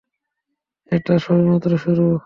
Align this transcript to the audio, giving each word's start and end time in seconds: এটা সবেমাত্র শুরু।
এটা 0.91 1.13
সবেমাত্র 1.19 1.71
শুরু। 1.77 2.05